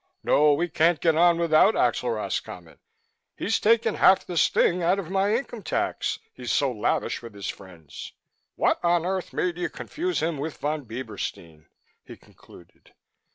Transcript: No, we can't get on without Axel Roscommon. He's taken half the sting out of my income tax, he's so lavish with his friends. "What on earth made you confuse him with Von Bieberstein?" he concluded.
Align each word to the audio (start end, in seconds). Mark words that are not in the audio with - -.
No, 0.23 0.53
we 0.53 0.67
can't 0.67 0.99
get 0.99 1.15
on 1.15 1.37
without 1.37 1.75
Axel 1.75 2.09
Roscommon. 2.09 2.79
He's 3.37 3.59
taken 3.59 3.93
half 3.93 4.25
the 4.25 4.35
sting 4.35 4.81
out 4.81 4.97
of 4.97 5.11
my 5.11 5.35
income 5.35 5.61
tax, 5.61 6.17
he's 6.33 6.51
so 6.51 6.71
lavish 6.71 7.21
with 7.21 7.35
his 7.35 7.49
friends. 7.49 8.13
"What 8.55 8.83
on 8.83 9.05
earth 9.05 9.31
made 9.31 9.59
you 9.59 9.69
confuse 9.69 10.19
him 10.19 10.39
with 10.39 10.57
Von 10.57 10.85
Bieberstein?" 10.85 11.67
he 12.03 12.17
concluded. 12.17 12.95